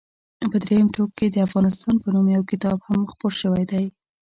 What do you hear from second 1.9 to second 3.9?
په نوم یو کتاب هم خپور شوی دی.